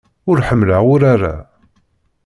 Ur 0.29 0.37
ḥemmleɣ 0.47 0.81
urar-a. 0.93 1.35